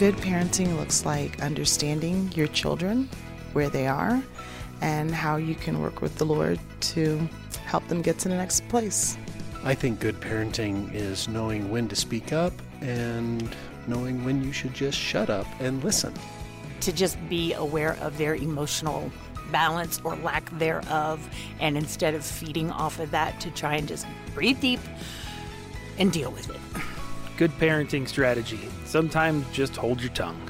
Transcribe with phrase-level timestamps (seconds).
[0.00, 3.06] Good parenting looks like understanding your children,
[3.52, 4.22] where they are,
[4.80, 7.28] and how you can work with the Lord to
[7.66, 9.18] help them get to the next place.
[9.62, 13.54] I think good parenting is knowing when to speak up and
[13.86, 16.14] knowing when you should just shut up and listen.
[16.80, 19.12] To just be aware of their emotional
[19.52, 21.28] balance or lack thereof,
[21.60, 24.80] and instead of feeding off of that, to try and just breathe deep
[25.98, 26.56] and deal with it.
[27.40, 28.60] Good parenting strategy.
[28.84, 30.49] Sometimes just hold your tongue.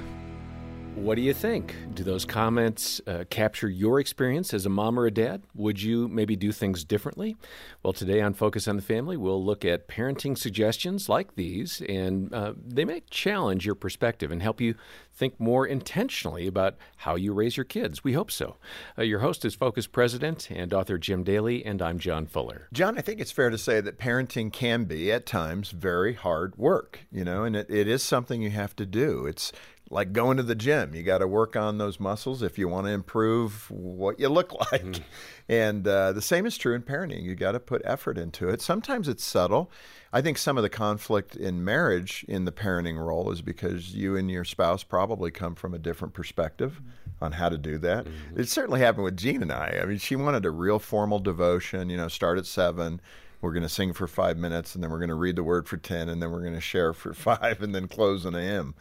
[0.96, 1.74] What do you think?
[1.94, 5.42] Do those comments uh, capture your experience as a mom or a dad?
[5.54, 7.36] Would you maybe do things differently?
[7.82, 12.32] Well, today on Focus on the Family, we'll look at parenting suggestions like these, and
[12.34, 14.74] uh, they may challenge your perspective and help you
[15.12, 18.04] think more intentionally about how you raise your kids.
[18.04, 18.56] We hope so.
[18.98, 22.68] Uh, your host is Focus President and author Jim Daly, and I'm John Fuller.
[22.72, 26.56] John, I think it's fair to say that parenting can be, at times, very hard
[26.56, 29.26] work, you know, and it, it is something you have to do.
[29.26, 29.50] It's
[29.92, 30.94] like going to the gym.
[30.94, 34.52] You got to work on those muscles if you want to improve what you look
[34.72, 34.84] like.
[34.84, 35.02] Mm.
[35.48, 37.24] And uh, the same is true in parenting.
[37.24, 38.62] You got to put effort into it.
[38.62, 39.70] Sometimes it's subtle.
[40.12, 44.16] I think some of the conflict in marriage in the parenting role is because you
[44.16, 47.24] and your spouse probably come from a different perspective mm-hmm.
[47.24, 48.04] on how to do that.
[48.04, 48.40] Mm-hmm.
[48.40, 49.80] It certainly happened with Jean and I.
[49.82, 53.00] I mean, she wanted a real formal devotion, you know, start at seven
[53.40, 55.68] we're going to sing for five minutes and then we're going to read the word
[55.68, 58.40] for 10 and then we're going to share for five and then close in a
[58.40, 58.74] hymn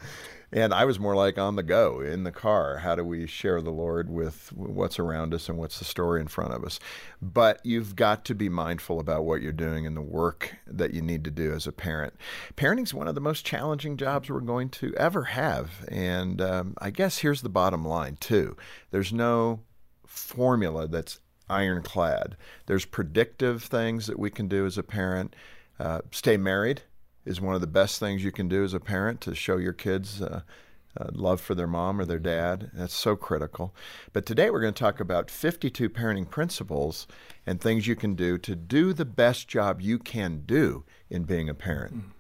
[0.52, 2.78] and I was more like on the go in the car.
[2.78, 6.28] How do we share the Lord with what's around us and what's the story in
[6.28, 6.80] front of us?
[7.22, 11.04] But you've got to be mindful about what you're doing and the work that you
[11.04, 12.14] need to do as a parent.
[12.56, 15.86] Parenting is one of the most challenging jobs we're going to ever have.
[15.88, 18.58] And um, I guess here's the bottom line, too
[18.92, 19.62] there's no
[20.08, 21.20] formula that's
[21.50, 22.38] ironclad.
[22.66, 25.36] There's predictive things that we can do as a parent.
[25.80, 26.84] Uh, stay married
[27.26, 29.74] is one of the best things you can do as a parent to show your
[29.74, 30.42] kids uh,
[30.98, 32.72] uh, love for their mom or their dad.
[32.74, 33.74] That's so critical.
[34.14, 37.08] But today we're going to talk about 52 parenting principles
[37.46, 41.50] and things you can do to do the best job you can do in being
[41.50, 41.96] a parent.
[41.96, 42.12] Mm.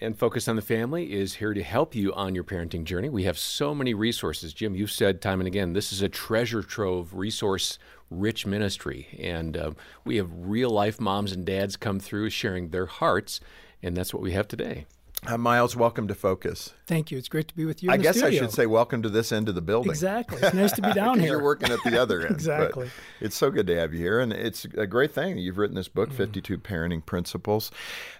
[0.00, 3.10] And Focus on the Family is here to help you on your parenting journey.
[3.10, 4.54] We have so many resources.
[4.54, 7.78] Jim, you've said time and again, this is a treasure trove, resource
[8.20, 9.08] rich ministry.
[9.18, 9.70] And uh,
[10.04, 13.40] we have real life moms and dads come through sharing their hearts
[13.82, 14.86] and that's what we have today.
[15.24, 16.74] Uh, Miles, welcome to Focus.
[16.86, 17.18] Thank you.
[17.18, 17.92] It's great to be with you.
[17.92, 18.38] I guess studio.
[18.38, 19.90] I should say welcome to this end of the building.
[19.90, 20.38] Exactly.
[20.42, 21.30] It's nice to be down here.
[21.30, 22.32] You're working at the other end.
[22.32, 22.90] exactly.
[23.20, 25.86] It's so good to have you here, and it's a great thing you've written this
[25.86, 26.14] book, mm.
[26.14, 27.70] 52 Parenting Principles.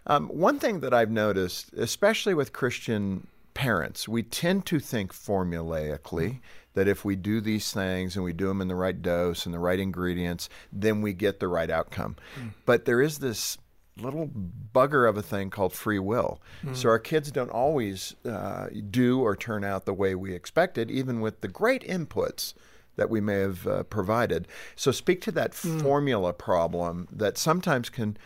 [0.07, 6.01] Um, one thing that I've noticed, especially with Christian parents, we tend to think formulaically.
[6.31, 6.39] Mm.
[6.75, 9.55] That if we do these things and we do them in the right dose and
[9.55, 12.17] the right ingredients, then we get the right outcome.
[12.39, 12.55] Mm.
[12.65, 13.59] But there is this
[13.99, 14.31] little
[14.75, 16.41] bugger of a thing called free will.
[16.65, 16.75] Mm.
[16.75, 21.21] So our kids don't always uh, do or turn out the way we expected, even
[21.21, 22.55] with the great inputs
[22.97, 24.49] that we may have uh, provided.
[24.77, 25.83] So speak to that mm.
[25.83, 28.17] formula problem that sometimes can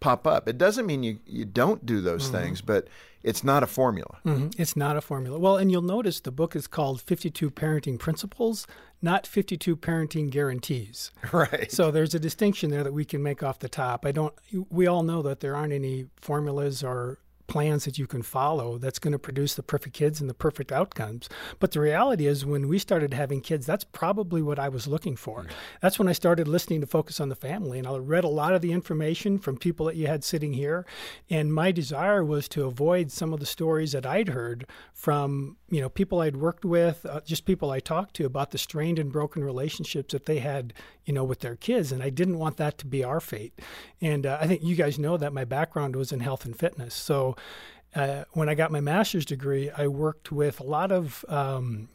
[0.00, 0.48] pop up.
[0.48, 2.88] It doesn't mean you, you don't do those mm things, but
[3.22, 4.18] it's not a formula.
[4.24, 4.60] Mm-hmm.
[4.60, 5.38] It's not a formula.
[5.38, 8.66] Well, and you'll notice the book is called 52 Parenting Principles,
[9.02, 11.10] not 52 Parenting Guarantees.
[11.32, 11.70] Right.
[11.72, 14.06] So there's a distinction there that we can make off the top.
[14.06, 14.32] I don't,
[14.70, 18.98] we all know that there aren't any formulas or plans that you can follow that's
[18.98, 21.28] going to produce the perfect kids and the perfect outcomes.
[21.58, 25.16] But the reality is, when we started having kids, that's probably what I was looking
[25.16, 25.46] for.
[25.80, 27.78] That's when I started listening to Focus on the Family.
[27.78, 30.86] And I read a lot of the information from people that you had sitting here.
[31.30, 35.80] And my desire was to avoid some of the stories that I'd heard from you
[35.80, 39.10] know people I'd worked with, uh, just people I talked to about the strained and
[39.10, 40.72] broken relationships that they had,
[41.06, 43.58] you know, with their kids, and I didn't want that to be our fate.
[44.00, 46.94] And uh, I think you guys know that my background was in health and fitness,
[46.94, 47.36] so.
[47.94, 51.88] Uh, when I got my master's degree, I worked with a lot of um,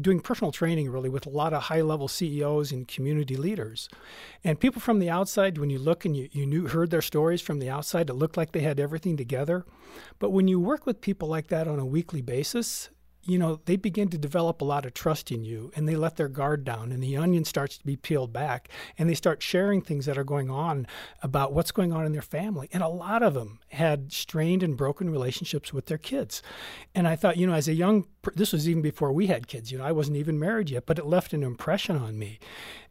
[0.00, 3.88] doing personal training really with a lot of high level CEOs and community leaders.
[4.44, 7.40] And people from the outside, when you look and you, you knew, heard their stories
[7.40, 9.64] from the outside, it looked like they had everything together.
[10.18, 12.90] But when you work with people like that on a weekly basis,
[13.26, 16.16] you know, they begin to develop a lot of trust in you and they let
[16.16, 18.68] their guard down and the onion starts to be peeled back
[18.98, 20.86] and they start sharing things that are going on
[21.22, 22.68] about what's going on in their family.
[22.72, 26.42] And a lot of them had strained and broken relationships with their kids.
[26.94, 29.72] And I thought, you know, as a young, this was even before we had kids,
[29.72, 32.38] you know, I wasn't even married yet, but it left an impression on me.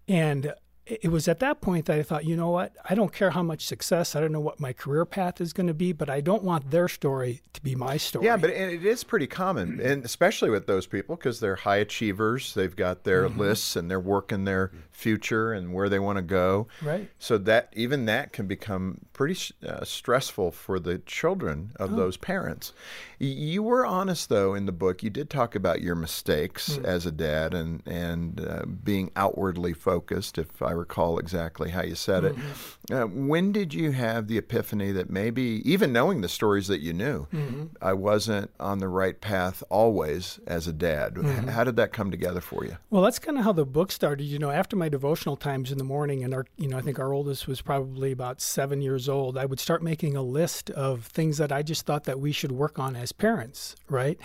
[0.08, 0.54] And
[0.86, 2.74] it was at that point that I thought, you know what?
[2.88, 4.16] I don't care how much success.
[4.16, 6.70] I don't know what my career path is going to be, but I don't want
[6.70, 8.26] their story to be my story.
[8.26, 12.54] Yeah, but it is pretty common, and especially with those people because they're high achievers.
[12.54, 13.40] They've got their mm-hmm.
[13.40, 16.68] lists and they're working their future and where they want to go.
[16.84, 17.10] Right.
[17.18, 21.96] So that even that can become pretty uh, stressful for the children of oh.
[21.96, 22.74] those parents.
[23.18, 25.02] You were honest though in the book.
[25.02, 26.86] You did talk about your mistakes mm-hmm.
[26.86, 31.95] as a dad and and uh, being outwardly focused, if I recall exactly how you
[31.95, 32.36] said it.
[32.36, 32.94] Mm-hmm.
[32.94, 36.94] Uh, when did you have the epiphany that maybe even knowing the stories that you
[36.94, 37.66] knew, mm-hmm.
[37.81, 41.16] I wasn't on the right path always as a dad?
[41.16, 41.48] Mm-hmm.
[41.48, 42.77] How did that come together for you?
[42.89, 44.25] Well, that's kind of how the book started.
[44.25, 47.00] You know, after my devotional times in the morning, and our, you know, I think
[47.00, 49.38] our oldest was probably about seven years old.
[49.38, 52.51] I would start making a list of things that I just thought that we should
[52.51, 54.18] work on as parents, right?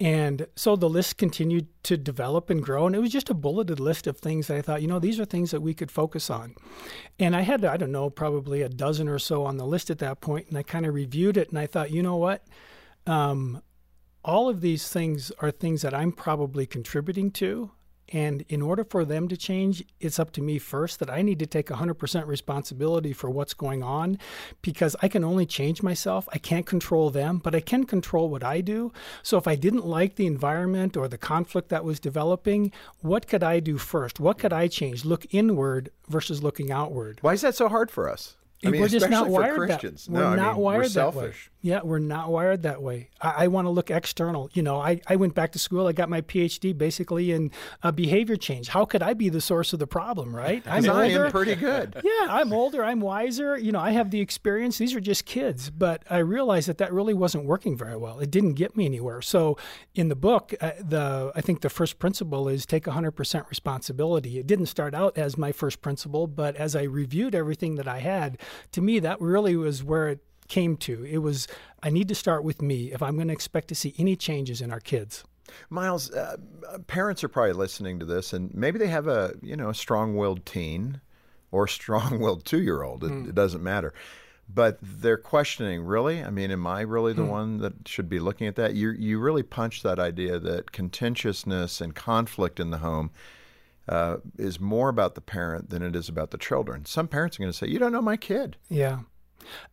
[0.00, 2.86] And so the list continued to develop and grow.
[2.86, 5.18] And it was just a bulleted list of things that I thought, you know, these
[5.18, 6.54] are things that we could focus on.
[7.18, 9.98] And I had, I don't know, probably a dozen or so on the list at
[9.98, 12.46] that point, And I kind of reviewed it and I thought, you know what?
[13.04, 13.62] Um,
[14.24, 17.72] all of these things are things that I'm probably contributing to.
[18.10, 21.38] And in order for them to change, it's up to me first that I need
[21.40, 24.18] to take 100% responsibility for what's going on
[24.62, 26.28] because I can only change myself.
[26.32, 28.92] I can't control them, but I can control what I do.
[29.22, 33.42] So if I didn't like the environment or the conflict that was developing, what could
[33.42, 34.18] I do first?
[34.18, 35.04] What could I change?
[35.04, 37.18] Look inward versus looking outward.
[37.20, 38.36] Why is that so hard for us?
[38.64, 39.82] I mean, we're just not wired that.
[40.08, 41.46] We're no, not I mean, wired we're that selfish.
[41.46, 41.57] way.
[41.60, 43.10] Yeah, we're not wired that way.
[43.20, 44.48] I, I want to look external.
[44.52, 45.88] You know, I, I went back to school.
[45.88, 47.50] I got my PhD basically in
[47.82, 48.68] uh, behavior change.
[48.68, 50.62] How could I be the source of the problem, right?
[50.66, 52.00] I'm I am pretty good.
[52.04, 52.84] yeah, I'm older.
[52.84, 53.58] I'm wiser.
[53.58, 54.78] You know, I have the experience.
[54.78, 55.70] These are just kids.
[55.70, 58.20] But I realized that that really wasn't working very well.
[58.20, 59.20] It didn't get me anywhere.
[59.20, 59.56] So
[59.94, 64.38] in the book, uh, the I think the first principle is take 100% responsibility.
[64.38, 67.98] It didn't start out as my first principle, but as I reviewed everything that I
[67.98, 68.38] had,
[68.72, 71.04] to me that really was where it came to.
[71.04, 71.46] It was,
[71.82, 74.60] I need to start with me if I'm going to expect to see any changes
[74.60, 75.24] in our kids.
[75.70, 76.36] Miles, uh,
[76.86, 80.44] parents are probably listening to this, and maybe they have a you know a strong-willed
[80.46, 81.00] teen
[81.50, 83.04] or strong-willed two-year-old.
[83.04, 83.28] It, mm.
[83.28, 83.94] it, doesn't matter,
[84.52, 85.82] but they're questioning.
[85.82, 87.30] Really, I mean, am I really the mm.
[87.30, 88.74] one that should be looking at that?
[88.74, 93.10] You you really punch that idea that contentiousness and conflict in the home.
[93.88, 96.84] Uh, is more about the parent than it is about the children.
[96.84, 98.98] Some parents are going to say, "You don't know my kid." Yeah.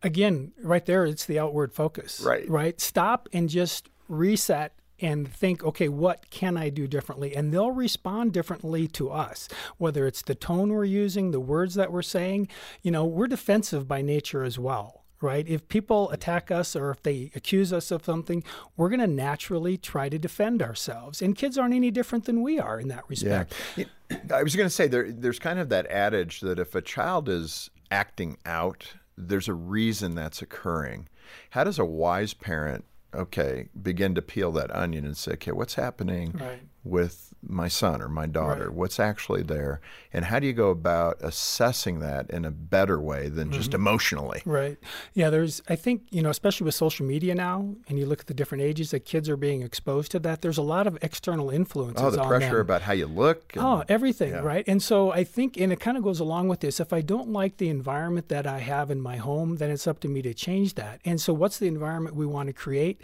[0.02, 2.20] Again, right there, it's the outward focus.
[2.20, 2.48] Right.
[2.48, 2.80] Right.
[2.80, 7.36] Stop and just reset and think, okay, what can I do differently?
[7.36, 11.92] And they'll respond differently to us, whether it's the tone we're using, the words that
[11.92, 12.48] we're saying.
[12.82, 15.02] You know, we're defensive by nature as well.
[15.22, 15.48] Right?
[15.48, 18.44] If people attack us or if they accuse us of something,
[18.76, 21.22] we're going to naturally try to defend ourselves.
[21.22, 23.54] And kids aren't any different than we are in that respect.
[23.76, 23.86] Yeah.
[24.32, 27.30] I was going to say there, there's kind of that adage that if a child
[27.30, 31.08] is acting out there's a reason that's occurring.
[31.50, 32.84] How does a wise parent,
[33.14, 36.62] okay, begin to peel that onion and say, okay, what's happening right.
[36.86, 38.64] With my son or my daughter?
[38.64, 38.72] Right.
[38.72, 39.80] What's actually there?
[40.12, 43.82] And how do you go about assessing that in a better way than just mm-hmm.
[43.82, 44.42] emotionally?
[44.44, 44.78] Right.
[45.14, 48.26] Yeah, there's, I think, you know, especially with social media now, and you look at
[48.26, 51.50] the different ages that kids are being exposed to that, there's a lot of external
[51.50, 52.04] influences.
[52.04, 52.60] Oh, the pressure them.
[52.60, 53.54] about how you look.
[53.54, 54.40] And, oh, everything, yeah.
[54.40, 54.64] right?
[54.66, 57.28] And so I think, and it kind of goes along with this, if I don't
[57.28, 60.34] like the environment that I have in my home, then it's up to me to
[60.34, 61.00] change that.
[61.04, 63.02] And so what's the environment we want to create?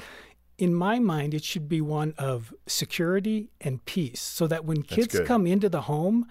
[0.58, 5.18] In my mind, it should be one of security and peace so that when kids
[5.20, 6.26] come into the home,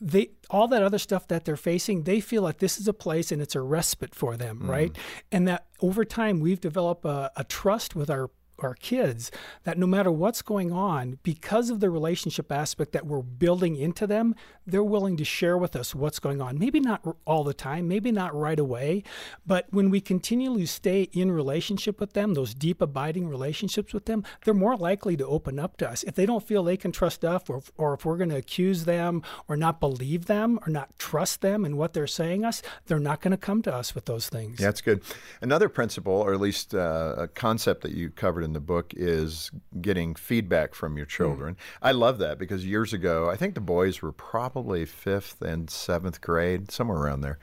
[0.00, 3.32] they all that other stuff that they're facing, they feel like this is a place
[3.32, 4.68] and it's a respite for them, mm.
[4.68, 4.96] right?
[5.30, 9.30] And that over time we've developed a, a trust with our our kids
[9.64, 14.06] that no matter what's going on, because of the relationship aspect that we're building into
[14.06, 14.34] them,
[14.66, 16.58] they're willing to share with us what's going on.
[16.58, 19.02] Maybe not all the time, maybe not right away,
[19.46, 24.24] but when we continually stay in relationship with them, those deep, abiding relationships with them,
[24.44, 26.02] they're more likely to open up to us.
[26.04, 28.84] If they don't feel they can trust us, or, or if we're going to accuse
[28.84, 32.98] them or not believe them or not trust them and what they're saying us, they're
[32.98, 34.60] not going to come to us with those things.
[34.60, 35.02] Yeah, that's good.
[35.40, 39.50] Another principle, or at least uh, a concept that you covered in the book is
[39.80, 41.54] getting feedback from your children.
[41.54, 41.58] Mm.
[41.82, 46.20] I love that because years ago, I think the boys were probably fifth and seventh
[46.20, 47.38] grade, somewhere around there.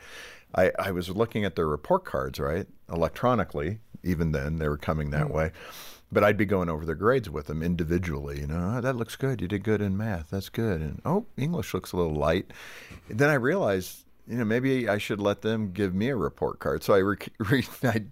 [0.55, 2.67] I, I was looking at their report cards, right?
[2.89, 5.33] Electronically, even then, they were coming that mm.
[5.33, 5.51] way.
[6.13, 8.41] But I'd be going over their grades with them individually.
[8.41, 9.41] You know, oh, that looks good.
[9.41, 10.29] You did good in math.
[10.29, 10.81] That's good.
[10.81, 12.51] And oh, English looks a little light.
[13.07, 16.59] And then I realized you know, maybe I should let them give me a report
[16.59, 16.83] card.
[16.83, 18.05] So I, re- re- I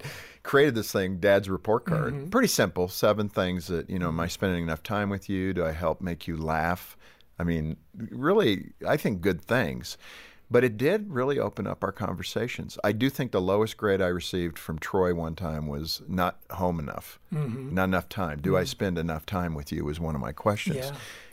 [0.43, 2.13] created this thing, Dad's Report Card.
[2.13, 2.29] Mm-hmm.
[2.29, 5.53] Pretty simple, seven things that, you know, am I spending enough time with you?
[5.53, 6.97] Do I help make you laugh?
[7.39, 9.97] I mean, really, I think good things.
[10.51, 12.77] But it did really open up our conversations.
[12.83, 16.79] I do think the lowest grade I received from Troy one time was not home
[16.79, 17.75] enough, Mm-hmm.
[17.75, 18.39] not enough time.
[18.41, 19.85] Do I spend enough time with you?
[19.85, 20.77] Was one of my questions.
[20.77, 20.91] Yeah.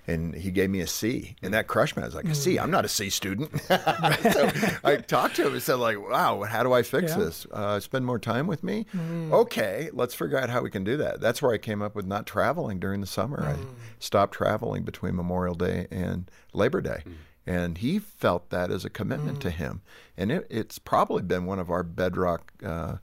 [0.08, 2.02] And he gave me a C, and that crushed me.
[2.02, 2.36] I was like, a Mm.
[2.36, 2.58] C?
[2.60, 3.50] I'm not a C student.
[3.62, 4.50] so
[4.84, 7.16] I talked to him and said, like, wow, how do I fix Yeah.
[7.16, 7.24] Mm.
[7.24, 7.46] this?
[7.50, 8.86] Uh, spend more time with me?
[9.32, 11.20] Okay, let's figure out how we can do that.
[11.20, 13.42] That's where I came up with not traveling during the summer.
[13.42, 13.46] Mm.
[13.46, 13.56] I
[13.98, 17.02] stopped traveling between Memorial Day and Labor Day.
[17.46, 19.42] And he felt that as a commitment Mm.
[19.42, 19.82] to him.
[20.16, 22.96] And it, it's probably been one of our bedrock uh,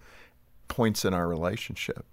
[0.68, 2.06] points in our relationship.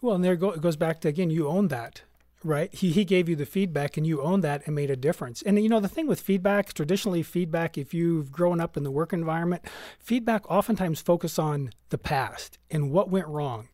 [0.00, 2.02] Well, and there go, it goes back to again, you own that,
[2.44, 2.72] right?
[2.72, 5.42] He he gave you the feedback, and you own that and made a difference.
[5.42, 8.90] And you know the thing with feedback, traditionally feedback, if you've grown up in the
[8.90, 9.64] work environment,
[9.98, 13.68] feedback oftentimes focus on the past and what went wrong.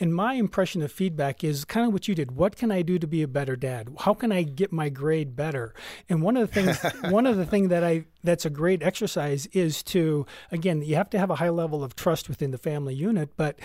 [0.00, 2.32] And my impression of feedback is kind of what you did.
[2.32, 3.88] What can I do to be a better dad?
[4.00, 5.74] How can I get my grade better?
[6.08, 6.78] And one of the things,
[7.10, 11.10] one of the thing that I that's a great exercise is to again, you have
[11.10, 13.58] to have a high level of trust within the family unit, but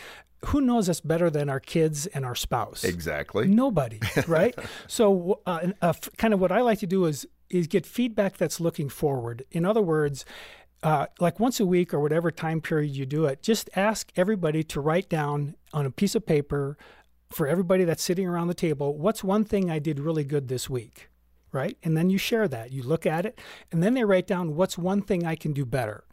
[0.45, 2.83] who knows us better than our kids and our spouse?
[2.83, 3.47] Exactly.
[3.47, 4.55] Nobody, right?
[4.87, 8.59] so, uh, uh, kind of what I like to do is is get feedback that's
[8.59, 9.43] looking forward.
[9.51, 10.23] In other words,
[10.83, 14.63] uh, like once a week or whatever time period you do it, just ask everybody
[14.63, 16.77] to write down on a piece of paper
[17.31, 20.69] for everybody that's sitting around the table, what's one thing I did really good this
[20.69, 21.09] week,
[21.51, 21.77] right?
[21.83, 22.71] And then you share that.
[22.71, 23.39] You look at it,
[23.71, 26.03] and then they write down what's one thing I can do better,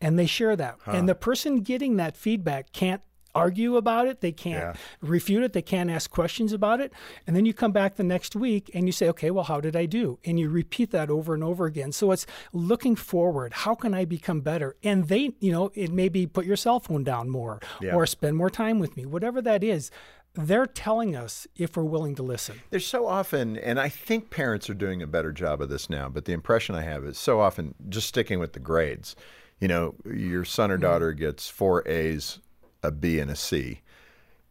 [0.00, 0.78] and they share that.
[0.86, 3.02] And the person getting that feedback can't
[3.34, 4.20] argue about it.
[4.20, 5.54] They can't refute it.
[5.54, 6.92] They can't ask questions about it.
[7.26, 9.74] And then you come back the next week and you say, okay, well, how did
[9.74, 10.18] I do?
[10.26, 11.92] And you repeat that over and over again.
[11.92, 13.54] So it's looking forward.
[13.54, 14.76] How can I become better?
[14.82, 17.58] And they, you know, it may be put your cell phone down more
[17.90, 19.90] or spend more time with me, whatever that is.
[20.34, 22.62] They're telling us if we're willing to listen.
[22.70, 26.08] There's so often, and I think parents are doing a better job of this now,
[26.08, 29.14] but the impression I have is so often just sticking with the grades.
[29.60, 30.82] You know, your son or mm-hmm.
[30.82, 32.38] daughter gets four A's,
[32.82, 33.82] a B, and a C,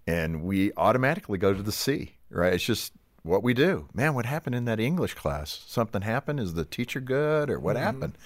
[0.05, 2.53] and we automatically go to the C, right?
[2.53, 3.87] It's just what we do.
[3.93, 5.63] Man, what happened in that English class?
[5.67, 6.39] Something happened?
[6.39, 7.85] Is the teacher good, or what mm-hmm.
[7.85, 8.17] happened?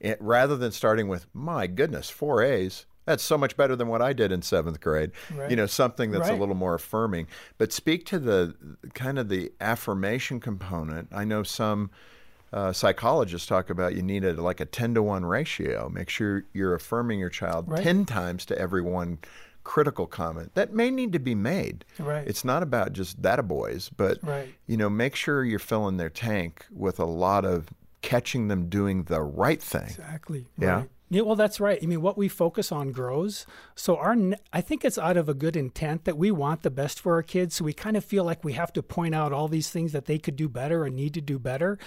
[0.00, 2.84] It, rather than starting with, my goodness, four A's.
[3.06, 5.10] That's so much better than what I did in seventh grade.
[5.34, 5.50] Right.
[5.50, 7.26] You know, something that's a little more affirming.
[7.58, 8.54] But speak to the
[8.94, 11.08] kind of the affirmation component.
[11.12, 11.90] I know some
[12.52, 15.88] uh, psychologists talk about you need a, like a 10 to 1 ratio.
[15.88, 17.82] Make sure you're affirming your child Right.
[17.82, 19.18] 10 times to every one
[19.62, 21.84] critical comment that may need to be made.
[21.98, 22.26] Right.
[22.26, 24.52] It's not about just that boys, but Right.
[24.66, 27.68] you know, make sure you're filling their tank with a lot of
[28.02, 29.82] catching them doing the right thing.
[29.84, 30.46] Exactly.
[30.58, 30.74] Yeah.
[30.80, 30.90] Right.
[31.12, 31.80] Yeah, well, that's right.
[31.82, 33.44] I mean, what we focus on grows.
[33.74, 34.16] So our,
[34.52, 37.22] I think it's out of a good intent that we want the best for our
[37.24, 37.56] kids.
[37.56, 40.04] So we kind of feel like we have to point out all these things that
[40.06, 41.78] they could do better and need to do better.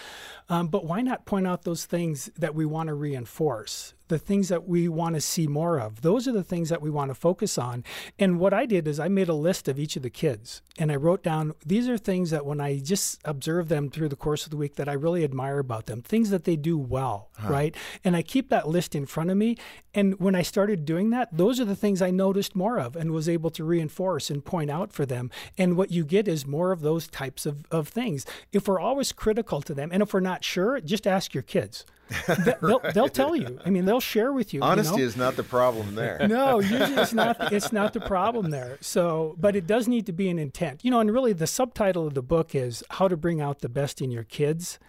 [0.50, 3.94] Um, but why not point out those things that we want to reinforce?
[4.14, 6.04] The things that we want to see more of.
[6.04, 7.84] Those are the things that we want to focus on.
[8.20, 10.92] And what I did is I made a list of each of the kids and
[10.92, 14.46] I wrote down these are things that when I just observe them through the course
[14.46, 17.52] of the week that I really admire about them, things that they do well, uh-huh.
[17.52, 17.76] right?
[18.04, 19.58] And I keep that list in front of me.
[19.96, 23.12] And when I started doing that, those are the things I noticed more of and
[23.12, 25.32] was able to reinforce and point out for them.
[25.58, 28.26] And what you get is more of those types of, of things.
[28.52, 31.86] If we're always critical to them and if we're not sure, just ask your kids.
[32.28, 33.60] They- they'll, they'll tell you.
[33.66, 34.60] I mean, they'll share with you.
[34.60, 35.04] you Honesty know?
[35.04, 36.28] is not the problem there.
[36.28, 37.38] no, usually it's not.
[37.54, 38.78] It's not the problem there.
[38.82, 41.00] So, but it does need to be an intent, you know.
[41.00, 44.12] And really, the subtitle of the book is "How to Bring Out the Best in
[44.12, 44.80] Your Kids,"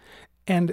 [0.47, 0.73] and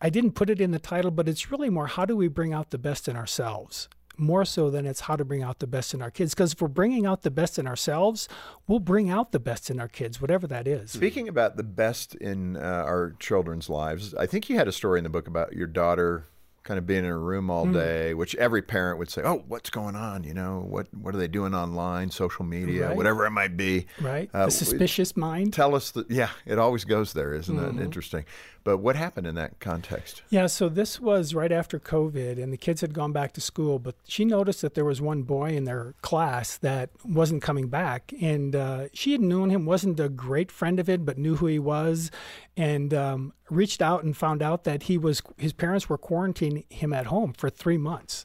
[0.00, 2.52] I didn't put it in the title, but it's really more how do we bring
[2.52, 5.94] out the best in ourselves, more so than it's how to bring out the best
[5.94, 6.34] in our kids.
[6.34, 8.28] Because if we're bringing out the best in ourselves,
[8.66, 10.90] we'll bring out the best in our kids, whatever that is.
[10.90, 14.98] Speaking about the best in uh, our children's lives, I think you had a story
[14.98, 16.26] in the book about your daughter
[16.64, 19.70] kind of being in a room all day, which every parent would say, "Oh, what's
[19.70, 20.22] going on?
[20.24, 22.96] You know, what what are they doing online, social media, Right.
[22.96, 24.28] whatever it might be." Right?
[24.34, 25.54] Uh, the suspicious mind.
[25.54, 26.10] Tell us that.
[26.10, 27.78] Yeah, it always goes there, isn't Mm-hmm.
[27.78, 28.26] that interesting?
[28.68, 30.20] But what happened in that context?
[30.28, 33.78] Yeah, so this was right after COVID, and the kids had gone back to school.
[33.78, 38.12] But she noticed that there was one boy in their class that wasn't coming back,
[38.20, 41.46] and uh, she had known him, wasn't a great friend of it, but knew who
[41.46, 42.10] he was,
[42.58, 46.92] and um, reached out and found out that he was his parents were quarantining him
[46.92, 48.24] at home for three months.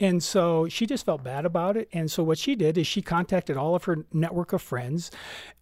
[0.00, 1.88] And so she just felt bad about it.
[1.92, 5.10] And so what she did is she contacted all of her network of friends.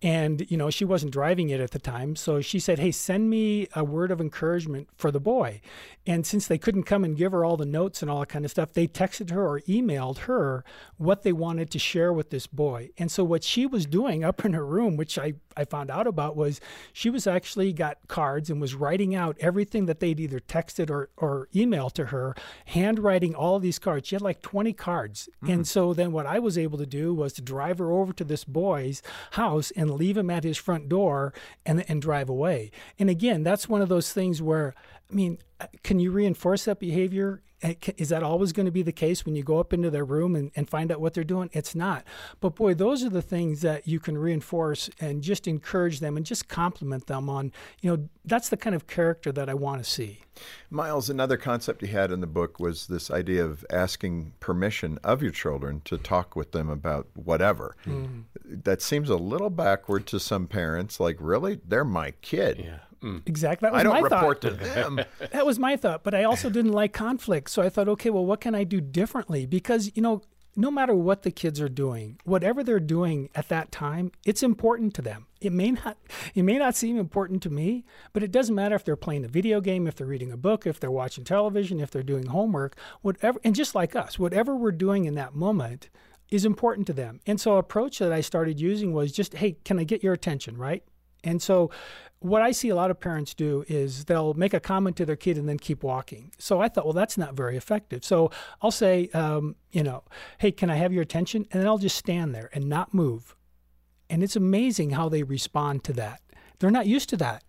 [0.03, 2.15] And, you know, she wasn't driving it at the time.
[2.17, 5.61] So she said, Hey, send me a Word word of encouragement for the boy.
[6.07, 8.45] And since they couldn't come and give her all the notes and all that kind
[8.45, 10.65] of stuff, they texted her or emailed her
[10.99, 12.91] what they wanted to share with this boy.
[12.97, 16.07] And so what she was doing up in her room, which I, I found out
[16.07, 16.61] about, was
[16.93, 21.11] she was actually got cards and was writing out everything that they'd either texted or,
[21.17, 22.37] or emailed to her,
[22.67, 24.07] handwriting all these cards.
[24.07, 25.29] She had like 20 cards.
[25.43, 25.55] Mm.
[25.55, 28.25] And so then what I was able to do was to drive her over to
[28.25, 31.35] this boy's house and leave him at his front door
[31.65, 32.71] and, and drive away.
[32.97, 34.75] And again, that's one of those things where,
[35.11, 35.39] I mean,
[35.83, 37.43] can you reinforce that behavior?
[37.63, 40.05] Eh, is that always going to be the case when you go up into their
[40.05, 41.49] room and, and find out what they're doing?
[41.53, 42.05] It's not.
[42.41, 46.27] But boy, those are the things that you can reinforce and just encourage them and
[46.27, 47.53] just compliment them on.
[47.81, 50.21] You know, that's the kind of character that I want to see.
[50.69, 55.23] Miles, another concept you had in the book was this idea of asking permission of
[55.23, 57.75] your children to talk with them about whatever.
[57.87, 58.25] Mm.
[58.45, 61.01] That seems a little backward to some parents.
[61.01, 61.61] Like, really?
[61.67, 62.63] They're my kid.
[62.67, 62.79] Yeah.
[63.03, 63.23] Mm.
[63.27, 63.67] Exactly.
[63.67, 64.51] That was I don't my report thought.
[64.51, 65.01] to them.
[65.33, 66.05] that was my thought.
[66.05, 67.51] But I also didn't like conflict.
[67.51, 69.47] So I thought, okay, well, what can I do differently?
[69.47, 70.23] Because, you know,
[70.57, 74.95] no matter what the kids are doing, whatever they're doing at that time, it's important
[74.95, 75.27] to them.
[75.41, 75.99] It may not
[76.35, 77.85] it may not seem important to me,
[78.15, 80.67] but it doesn't matter if they're playing a video game, if they're reading a book,
[80.67, 84.73] if they're watching television, if they're doing homework, whatever and just like us, whatever we're
[84.73, 85.91] doing in that moment
[86.31, 87.21] is important to them.
[87.27, 90.57] And so approach that I started using was just, hey, can I get your attention,
[90.57, 90.83] right?
[91.27, 91.71] And so
[92.21, 95.17] what I see a lot of parents do is they'll make a comment to their
[95.17, 96.33] kid and then keep walking.
[96.39, 98.05] So I thought, well, that's not very effective.
[98.05, 98.31] So
[98.63, 100.03] I'll say, um, you know,
[100.39, 101.47] hey, can I have your attention?
[101.51, 103.37] And then I'll just stand there and not move.
[104.09, 106.21] And it's amazing how they respond to that.
[106.59, 107.43] They're not used to that.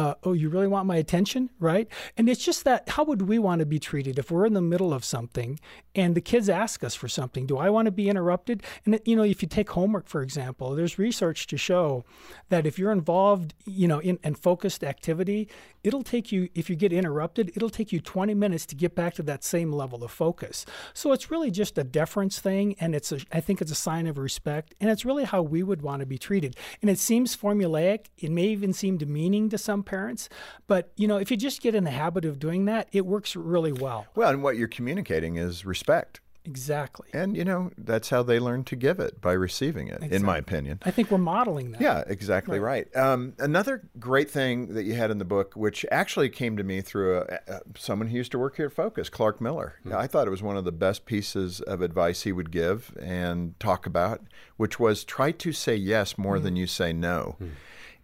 [0.00, 1.86] Uh, oh, you really want my attention, right?
[2.16, 4.62] And it's just that how would we want to be treated if we're in the
[4.62, 5.60] middle of something
[5.94, 7.44] and the kids ask us for something?
[7.44, 8.62] Do I want to be interrupted?
[8.86, 12.06] And you know, if you take homework for example, there's research to show
[12.48, 15.50] that if you're involved, you know, in, in focused activity,
[15.84, 19.12] it'll take you if you get interrupted, it'll take you 20 minutes to get back
[19.14, 20.64] to that same level of focus.
[20.94, 24.06] So it's really just a deference thing, and it's a, I think it's a sign
[24.06, 26.56] of respect, and it's really how we would want to be treated.
[26.80, 28.06] And it seems formulaic.
[28.16, 30.28] It may even seem demeaning to some parents.
[30.66, 33.34] But, you know, if you just get in the habit of doing that, it works
[33.34, 34.06] really well.
[34.14, 36.20] Well, and what you're communicating is respect.
[36.46, 37.08] Exactly.
[37.12, 40.16] And, you know, that's how they learn to give it by receiving it, exactly.
[40.16, 40.78] in my opinion.
[40.82, 41.82] I think we're modeling that.
[41.82, 42.88] Yeah, exactly right.
[42.94, 43.04] right.
[43.04, 46.80] Um, another great thing that you had in the book, which actually came to me
[46.80, 49.74] through a, a, someone who used to work here at Focus, Clark Miller.
[49.84, 49.96] Mm-hmm.
[49.96, 53.58] I thought it was one of the best pieces of advice he would give and
[53.60, 54.22] talk about,
[54.56, 56.44] which was try to say yes more mm-hmm.
[56.44, 57.36] than you say no.
[57.38, 57.52] Mm-hmm.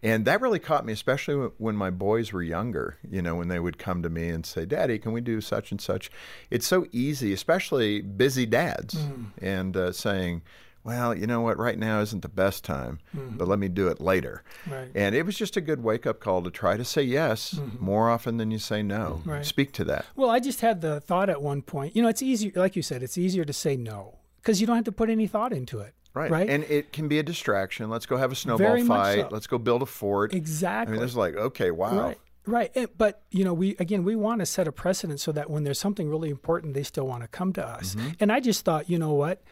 [0.03, 3.59] And that really caught me, especially when my boys were younger, you know, when they
[3.59, 6.11] would come to me and say, Daddy, can we do such and such?
[6.51, 9.27] It's so easy, especially busy dads, mm.
[9.41, 10.43] and uh, saying,
[10.83, 13.37] well, you know what, right now isn't the best time, mm.
[13.37, 14.43] but let me do it later.
[14.69, 14.89] Right.
[14.95, 17.83] And it was just a good wake up call to try to say yes mm-hmm.
[17.83, 19.21] more often than you say no.
[19.25, 19.45] Right.
[19.45, 20.05] Speak to that.
[20.15, 22.81] Well, I just had the thought at one point, you know, it's easier, like you
[22.81, 25.79] said, it's easier to say no because you don't have to put any thought into
[25.79, 25.93] it.
[26.13, 26.31] Right.
[26.31, 26.49] right.
[26.49, 27.89] And it can be a distraction.
[27.89, 29.21] Let's go have a snowball Very fight.
[29.21, 29.29] So.
[29.31, 30.33] Let's go build a fort.
[30.33, 30.95] Exactly.
[30.95, 31.99] I mean, it's like, okay, wow.
[31.99, 32.17] Right.
[32.45, 32.97] Right.
[32.97, 35.79] But, you know, we, again, we want to set a precedent so that when there's
[35.79, 37.95] something really important, they still want to come to us.
[37.95, 38.09] Mm-hmm.
[38.21, 39.43] And I just thought, you know what?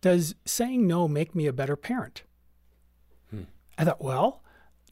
[0.00, 2.24] Does saying no make me a better parent?
[3.30, 3.42] Hmm.
[3.78, 4.42] I thought, well,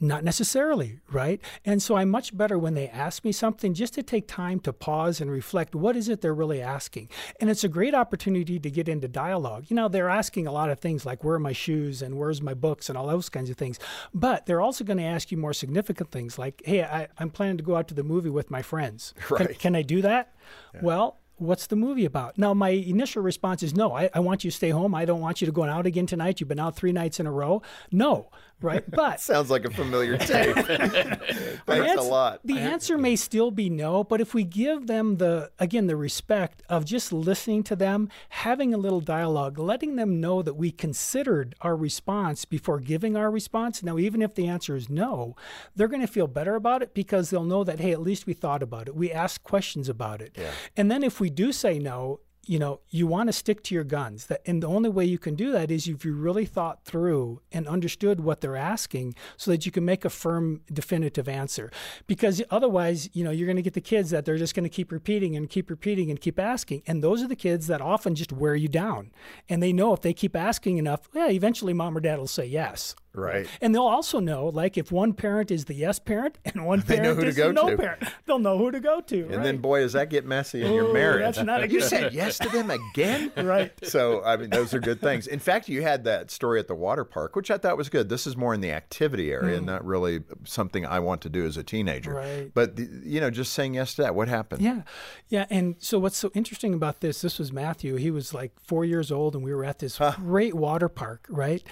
[0.00, 1.40] not necessarily, right?
[1.64, 4.72] And so I'm much better when they ask me something just to take time to
[4.72, 7.08] pause and reflect what is it they're really asking.
[7.40, 9.66] And it's a great opportunity to get into dialogue.
[9.68, 12.40] You know, they're asking a lot of things like where are my shoes and where's
[12.40, 13.78] my books and all those kinds of things.
[14.14, 17.56] But they're also going to ask you more significant things like, hey, I, am planning
[17.56, 19.14] to go out to the movie with my friends.
[19.30, 19.48] Right.
[19.48, 20.32] Can, can I do that?
[20.72, 20.80] Yeah.
[20.82, 22.38] Well, what's the movie about?
[22.38, 24.94] Now, my initial response is no, I, I, want you to stay home.
[24.94, 26.40] I don't want you to go out again tonight.
[26.40, 27.62] You've been out three nights in a row.
[27.90, 28.30] No
[28.60, 28.84] right?
[28.98, 30.56] But sounds like a familiar tape.
[30.56, 32.40] Thanks a lot.
[32.44, 36.62] The answer may still be no, but if we give them the again the respect
[36.68, 41.54] of just listening to them, having a little dialogue, letting them know that we considered
[41.60, 43.82] our response before giving our response.
[43.82, 45.36] Now, even if the answer is no,
[45.76, 48.34] they're going to feel better about it because they'll know that hey, at least we
[48.34, 48.96] thought about it.
[48.96, 50.32] We asked questions about it.
[50.36, 50.50] Yeah.
[50.76, 53.84] And then if we do say no, you know, you want to stick to your
[53.84, 54.26] guns.
[54.26, 57.40] That, and the only way you can do that is if you really thought through
[57.52, 61.70] and understood what they're asking so that you can make a firm, definitive answer.
[62.06, 64.70] Because otherwise, you know, you're going to get the kids that they're just going to
[64.70, 66.82] keep repeating and keep repeating and keep asking.
[66.86, 69.12] And those are the kids that often just wear you down.
[69.48, 72.46] And they know if they keep asking enough, yeah, eventually mom or dad will say
[72.46, 73.48] yes Right.
[73.60, 77.22] And they'll also know, like, if one parent is the yes parent and one parent
[77.22, 77.76] is the no to.
[77.76, 79.28] parent, they'll know who to go to.
[79.30, 81.20] And then, boy, does that get messy in Ooh, your marriage.
[81.20, 83.32] that's not a you said yes to them again?
[83.36, 83.72] Right.
[83.82, 85.26] So, I mean, those are good things.
[85.26, 88.08] In fact, you had that story at the water park, which I thought was good.
[88.08, 91.44] This is more in the activity area, and not really something I want to do
[91.44, 92.12] as a teenager.
[92.12, 92.16] Hmm.
[92.16, 92.50] Right.
[92.54, 94.14] But, the, you know, just saying yes to that.
[94.14, 94.62] What happened?
[94.62, 94.82] Yeah.
[95.28, 95.46] Yeah.
[95.50, 97.96] And so what's so interesting about this, this was Matthew.
[97.96, 101.62] He was like four years old and we were at this great water park, right?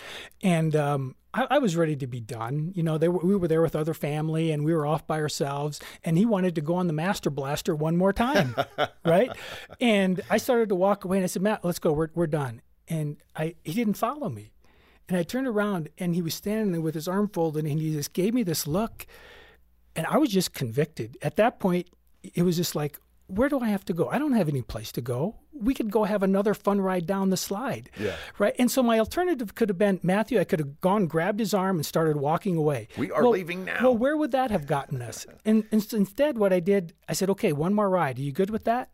[0.42, 2.72] And um, I, I was ready to be done.
[2.74, 5.20] You know, they were, we were there with other family and we were off by
[5.20, 8.56] ourselves and he wanted to go on the master blaster one more time,
[9.04, 9.30] right?
[9.80, 11.92] And I started to walk away and I said, Matt, let's go.
[11.92, 12.62] We're, we're done.
[12.88, 14.52] And I, he didn't follow me.
[15.08, 17.92] And I turned around and he was standing there with his arm folded and he
[17.92, 19.06] just gave me this look
[19.94, 21.16] and I was just convicted.
[21.22, 21.88] At that point,
[22.22, 24.08] it was just like, where do I have to go?
[24.08, 25.36] I don't have any place to go.
[25.60, 27.90] We could go have another fun ride down the slide.
[27.98, 28.16] Yeah.
[28.38, 28.54] Right.
[28.58, 31.76] And so my alternative could have been Matthew, I could have gone, grabbed his arm,
[31.76, 32.88] and started walking away.
[32.98, 33.78] We are Well- leaving now.
[33.82, 35.26] Well, where would that have gotten us?
[35.44, 38.18] And, and instead, what I did, I said, okay, one more ride.
[38.18, 38.88] Are you good with that?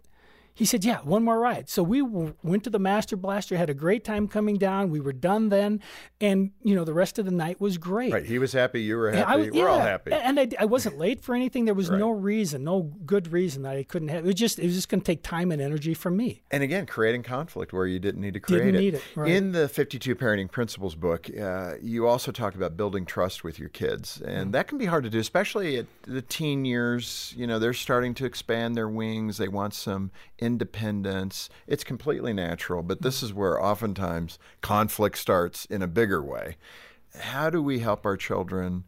[0.55, 1.69] He said, yeah, one more ride.
[1.71, 4.91] So we w- went to the Master Blaster, had a great time coming down.
[4.91, 5.81] We were done then.
[6.21, 8.13] And, you know, the rest of the night was great.
[8.13, 8.25] Right.
[8.25, 8.83] He was happy.
[8.83, 9.49] You were happy.
[9.49, 10.13] I, we're all happy.
[10.13, 11.65] And I, I wasn't late for anything.
[11.65, 14.25] There was no reason, no good reason that I couldn't have.
[14.25, 16.43] It was just, it was just going to take time and energy from me.
[16.51, 18.79] And again, creating conflict where you didn't need to create Didn't it.
[18.81, 19.31] need it, right.
[19.31, 23.71] In the 52 Parenting Principles book, uh, you also talk about building trust with your
[23.71, 24.21] kids.
[24.25, 24.53] And Mm.
[24.53, 27.33] that can be hard to do, especially at the teen years.
[27.37, 30.11] You know, they're starting to expand their wings, they want some
[30.43, 31.49] independence.
[31.67, 36.57] It's completely natural, but this is where oftentimes conflict starts in a bigger way.
[37.19, 38.85] How do we help our children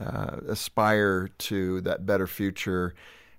[0.00, 2.94] uh, aspire to that better future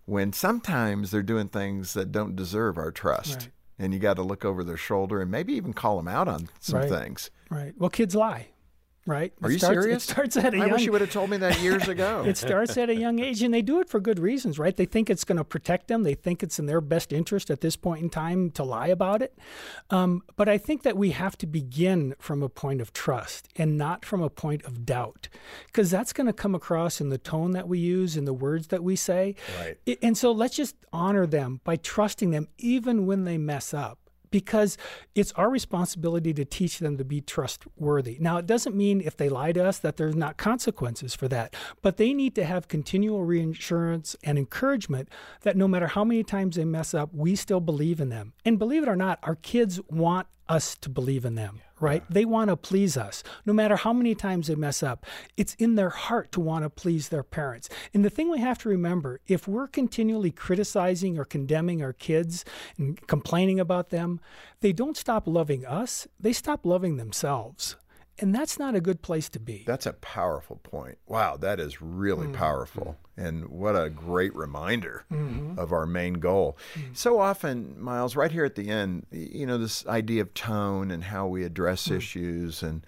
[0.06, 3.36] when sometimes they're doing things that don't deserve our trust?
[3.36, 3.50] Right.
[3.82, 6.50] and you got to look over their shoulder and maybe even call them out on
[6.60, 6.89] some Right.
[6.89, 7.32] things.
[7.50, 7.74] Right.
[7.78, 8.48] Well, kids lie.
[9.05, 9.33] Right.
[9.41, 10.03] Are It you starts, serious?
[10.03, 12.23] It starts at a I young wish you would have told me that years ago.
[12.27, 14.75] It starts at a young age, and they do it for good reasons, right?
[14.75, 16.03] They think it's going to protect them.
[16.03, 19.21] They think it's in their best interest at this point in time to lie about
[19.21, 19.38] it.
[19.89, 23.77] Um, but I think that we have to begin from a point of trust and
[23.77, 25.29] not from a point of doubt,
[25.67, 28.67] because that's going to come across in the tone that we use, in the words
[28.67, 29.35] that we say.
[29.59, 29.97] Right.
[30.03, 33.97] And so let's just honor them by trusting them, even when they mess up
[34.32, 34.78] because
[35.15, 38.18] it's our responsibility to teach them to be trustworthy.
[38.20, 41.56] Now, it doesn't mean if they lie to us that there's not consequences for that,
[41.82, 45.10] but they need to have continual reassurance and encouragement
[45.42, 48.34] that no matter how many times they mess up, we still believe in them.
[48.46, 52.04] And believe it or not, our kids want us to believe in them, right?
[52.10, 53.24] They want to please us.
[53.46, 55.06] No matter how many times they mess up,
[55.38, 57.70] it's in their heart to want to please their parents.
[57.94, 62.46] And the thing we have to remember if we're continually criticizing or condemning our kids
[62.78, 64.20] and complaining about them,
[64.62, 67.76] they don't stop loving us, they stop loving themselves.
[68.19, 69.63] And that's not a good place to be.
[69.65, 70.97] That's a powerful point.
[71.08, 72.36] Wow, that is really mm-hmm.
[72.36, 72.97] powerful.
[73.15, 75.58] And what a great reminder mm-hmm.
[75.58, 76.58] of our main goal.
[76.75, 76.95] Mm.
[76.95, 81.03] So often, Miles, right here at the end, you know, this idea of tone and
[81.03, 81.97] how we address mm.
[81.97, 82.63] issues.
[82.63, 82.86] And,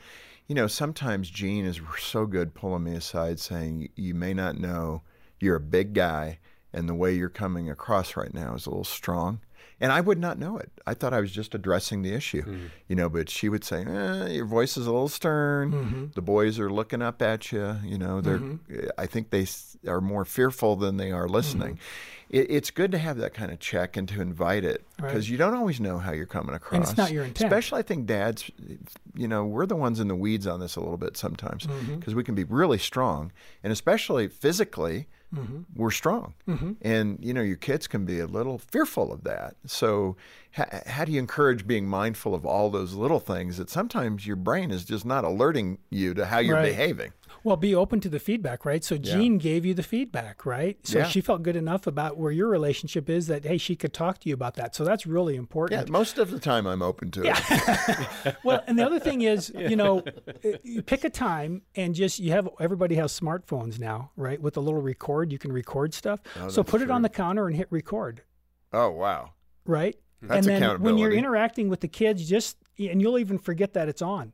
[0.48, 5.02] you know, sometimes Jean is so good pulling me aside saying, You may not know
[5.40, 6.40] you're a big guy,
[6.74, 9.40] and the way you're coming across right now is a little strong.
[9.80, 10.72] And I would not know it.
[10.86, 12.66] I thought I was just addressing the issue, hmm.
[12.88, 13.10] you know.
[13.10, 15.72] But she would say, eh, "Your voice is a little stern.
[15.72, 16.06] Mm-hmm.
[16.14, 17.78] The boys are looking up at you.
[17.84, 18.38] You know, they're.
[18.38, 18.90] Mm-hmm.
[18.98, 19.48] I think they
[19.88, 21.74] are more fearful than they are listening.
[21.74, 22.21] Mm-hmm.
[22.32, 25.38] It, it's good to have that kind of check and to invite it because you
[25.38, 26.78] don't always know how you're coming across.
[26.78, 27.46] And it's not your intent.
[27.52, 28.50] Especially, I think dads.
[29.14, 31.98] You know, we're the ones in the weeds on this a little bit sometimes mm-hmm.
[31.98, 33.32] because we can be really strong,
[33.64, 35.62] and especially physically mm-hmm.
[35.76, 36.34] we're strong.
[36.48, 36.74] Mm-hmm.
[36.82, 39.56] And, you know, your kids can be a little fearful of that.
[39.66, 40.16] So,
[40.56, 44.36] ha- how do you encourage being mindful of all those little things that sometimes your
[44.36, 46.70] brain is just not alerting you to how you're Right.
[46.70, 47.12] behaving?
[47.44, 48.84] Well, be open to the feedback, right?
[48.84, 50.78] So Jean gave you the feedback, right?
[50.86, 51.06] So Yeah.
[51.08, 54.30] she felt good enough about where your relationship is that hey, she could talk to
[54.30, 54.76] you about that.
[54.76, 55.88] So that's really important.
[55.88, 58.36] Yeah, most of the time I'm open to it.
[58.44, 60.04] well, and the other thing is, you know,
[60.64, 64.40] you pick a time and just you have everybody has smartphones now, right?
[64.42, 66.20] With a little record, you can record stuff.
[66.36, 68.22] Oh, so Oh, that's put it on the counter and hit record,
[68.72, 69.32] Oh, wow.
[69.66, 69.96] right?
[70.22, 73.90] That's and then when you're interacting with the kids, just and you'll even forget that
[73.90, 74.34] it's on.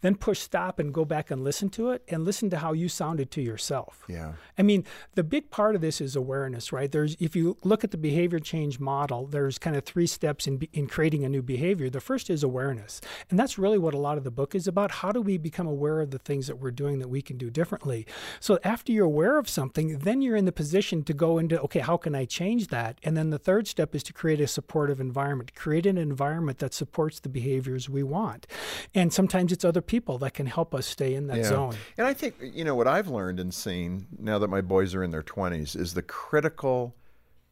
[0.00, 2.88] Then push stop and go back and listen to it and listen to how you
[2.88, 4.04] sounded to yourself.
[4.08, 4.34] Yeah.
[4.56, 6.90] I mean, the big part of this is awareness, right?
[6.90, 10.60] There's if you look at the behavior change model, there's kind of three steps in
[10.72, 11.90] in creating a new behavior.
[11.90, 13.00] The first is awareness.
[13.30, 14.90] And that's really what a lot of the book is about.
[14.90, 17.50] How do we become aware of the things that we're doing that we can do
[17.50, 18.06] differently?
[18.40, 21.80] So after you're aware of something, then you're in the position to go into, okay,
[21.80, 22.98] how can I change that?
[23.02, 25.54] And then the third step is to create a supportive environment.
[25.54, 28.46] Create an environment that supports the behaviors we want.
[28.94, 31.42] And sometimes it's other people that can help us stay in that Yeah.
[31.44, 31.74] zone.
[31.98, 35.02] And I think, you know, what I've learned and seen now that my boys are
[35.02, 36.94] in their 20s is the critical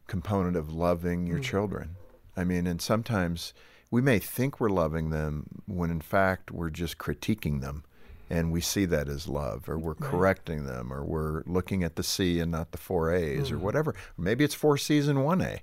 [0.07, 1.29] component of loving Mm.
[1.29, 1.97] your children.
[2.35, 3.53] I mean, and sometimes
[3.91, 7.83] we may think we're loving them when in fact we're just critiquing them.
[8.29, 12.03] And we see that as love, or we're correcting them, or we're looking at the
[12.03, 13.53] C and not the four A's, Mm.
[13.53, 13.95] or whatever.
[14.17, 15.61] Maybe it's four C's and one A.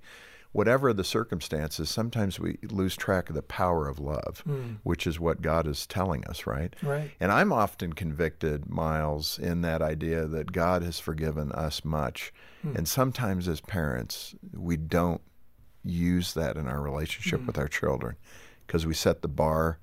[0.55, 4.45] Whatever the circumstances, sometimes we lose track of the power of love,
[4.85, 6.73] which is what God is telling us, right?
[6.81, 6.89] Mm.
[6.89, 7.11] Right.
[7.19, 12.33] And I'm often convicted, Miles, in that idea that God has forgiven us much.
[12.63, 12.77] Hmm.
[12.77, 15.21] And sometimes as parents, we don't
[15.83, 17.47] use that in our relationship Hmm.
[17.47, 18.15] with our children
[18.65, 19.79] because we set the bar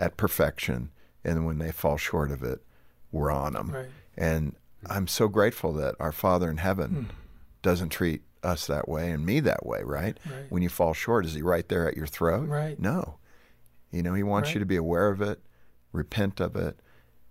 [0.00, 0.90] at perfection.
[1.24, 2.64] And when they fall short of it,
[3.12, 3.70] we're on them.
[3.70, 3.86] Right.
[4.18, 4.56] And
[4.90, 7.10] I'm so grateful that our Father in heaven
[7.66, 10.18] doesn't treat us that way and me that way, right?
[10.24, 10.46] Right.
[10.50, 12.48] When you fall short, is he right there at your throat?
[12.48, 12.78] Right.
[12.78, 13.18] No.
[13.90, 15.40] You know, he wants you to be aware of it,
[15.92, 16.78] repent of it,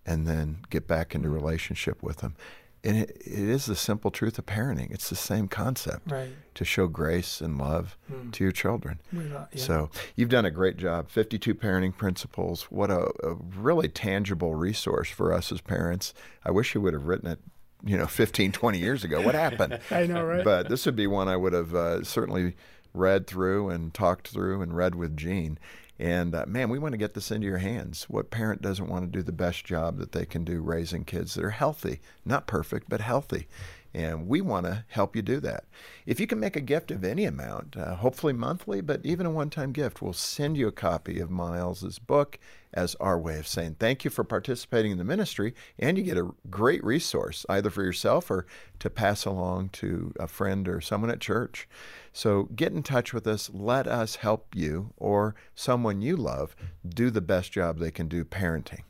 [0.06, 1.36] and then get back into mm-hmm.
[1.36, 2.36] relationship with him.
[2.84, 4.92] And it, it is the simple truth of parenting.
[4.92, 6.30] It's the same concept Right.
[6.54, 8.32] to show grace and love mm.
[8.34, 9.00] to your children.
[9.12, 9.64] Without- yeah.
[9.64, 11.10] So you've done a great job.
[11.10, 12.64] 52 parenting principles.
[12.64, 16.14] What a, a really tangible resource for us as parents.
[16.44, 17.40] I wish you would have written it,
[17.86, 19.22] you know, 15, 20 years ago.
[19.22, 19.80] What happened?
[19.92, 20.44] I know, right?
[20.44, 22.56] But this would be one I would have uh, certainly
[22.94, 25.60] read through and talked through and read with Jean.
[25.98, 28.06] And uh, man, we want to get this into your hands.
[28.10, 31.36] What parent doesn't want to do the best job that they can do raising kids
[31.36, 33.48] that are healthy, not perfect, but healthy?
[33.96, 35.64] And we want to help you do that.
[36.06, 39.32] If you can make a gift of any amount, uh, hopefully monthly, but even a
[39.32, 42.38] one time gift, we'll send you a copy of Miles's book
[42.74, 45.56] as our way of saying thank you for participating in the ministry.
[45.80, 48.46] And you get a great resource, either for yourself or
[48.80, 51.66] to pass along to a friend or someone at church.
[52.12, 53.50] So get in touch with us.
[53.54, 56.54] Let us help you or someone you love
[56.86, 58.82] do the best job they can do parenting.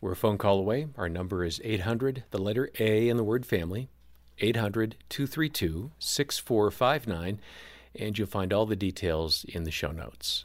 [0.00, 0.88] We're a phone call away.
[0.96, 3.88] Our number is 800, the letter A in the word family,
[4.38, 7.40] 800 232 6459,
[7.98, 10.44] and you'll find all the details in the show notes.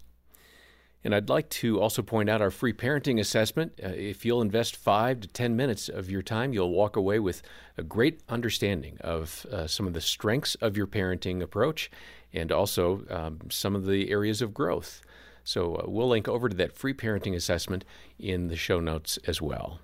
[1.03, 3.79] And I'd like to also point out our free parenting assessment.
[3.83, 7.41] Uh, if you'll invest five to 10 minutes of your time, you'll walk away with
[7.77, 11.89] a great understanding of uh, some of the strengths of your parenting approach
[12.33, 15.01] and also um, some of the areas of growth.
[15.43, 17.83] So uh, we'll link over to that free parenting assessment
[18.19, 19.79] in the show notes as well.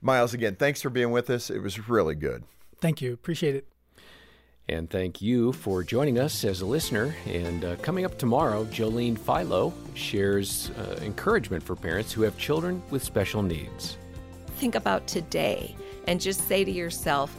[0.00, 1.50] Miles, again, thanks for being with us.
[1.50, 2.44] It was really good.
[2.80, 3.12] Thank you.
[3.12, 3.66] Appreciate it.
[4.68, 7.14] And thank you for joining us as a listener.
[7.26, 12.80] And uh, coming up tomorrow, Jolene Philo shares uh, encouragement for parents who have children
[12.90, 13.96] with special needs.
[14.60, 15.74] think about today
[16.06, 17.36] and just say to yourself,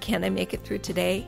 [0.00, 1.26] can I make it through today?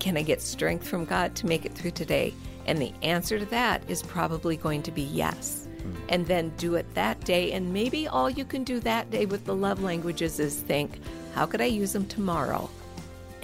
[0.00, 2.34] Can I get strength from God to make it through today?
[2.66, 5.68] And the answer to that is probably going to be yes.
[6.08, 7.52] And then do it that day.
[7.52, 11.00] And maybe all you can do that day with the love languages is think,
[11.38, 12.68] how could I use them tomorrow?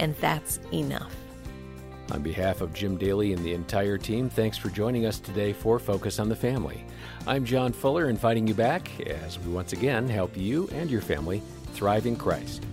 [0.01, 1.15] And that's enough.
[2.11, 5.79] On behalf of Jim Daly and the entire team, thanks for joining us today for
[5.79, 6.83] Focus on the Family.
[7.25, 11.41] I'm John Fuller, inviting you back as we once again help you and your family
[11.71, 12.65] thrive in Christ.